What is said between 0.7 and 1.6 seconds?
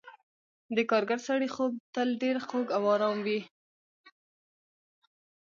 د کارګر سړي